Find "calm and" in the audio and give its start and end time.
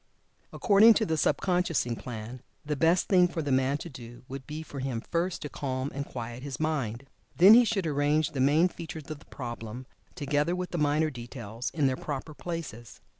5.49-6.07